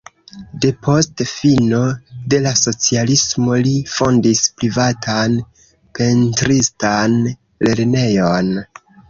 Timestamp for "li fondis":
3.67-4.41